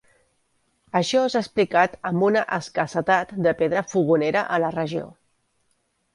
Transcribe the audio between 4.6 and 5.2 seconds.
la regió.